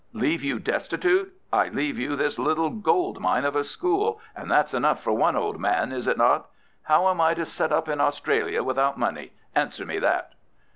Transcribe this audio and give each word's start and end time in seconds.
"Leave 0.13 0.43
you 0.43 0.57
destitute! 0.57 1.31
I 1.53 1.67
leave 1.67 1.99
you 1.99 2.15
this 2.15 2.39
little 2.39 2.71
goldmine 2.71 3.45
of 3.45 3.55
a 3.55 3.63
school, 3.63 4.19
and 4.35 4.49
that's 4.49 4.73
enough 4.73 4.99
for 5.03 5.11
one 5.13 5.35
old 5.35 5.59
man, 5.59 5.91
is 5.91 6.07
it 6.07 6.17
not? 6.17 6.49
How 6.81 7.07
am 7.09 7.21
I 7.21 7.35
to 7.35 7.45
set 7.45 7.71
up 7.71 7.87
in 7.87 8.01
Australia 8.01 8.63
without 8.63 8.97
money? 8.97 9.33
Answer 9.53 9.85
me 9.85 9.99
that!" 9.99 10.31